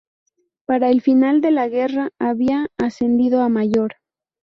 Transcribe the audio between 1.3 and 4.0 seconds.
de la guerra había ascendido a mayor.